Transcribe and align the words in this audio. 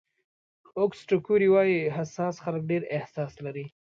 اوګسټو 0.77 1.17
کوري 1.27 1.47
وایي 1.51 1.79
حساس 1.97 2.35
خلک 2.43 2.61
ډېر 2.71 2.83
احساس 2.95 3.33
لري. 3.45 3.65